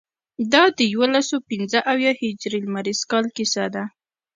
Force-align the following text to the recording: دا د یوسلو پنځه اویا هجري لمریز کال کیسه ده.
دا 0.53 0.63
د 0.77 0.79
یوسلو 0.93 1.37
پنځه 1.49 1.79
اویا 1.91 2.11
هجري 2.21 2.59
لمریز 2.65 3.01
کال 3.11 3.25
کیسه 3.35 3.63
ده. 3.73 3.83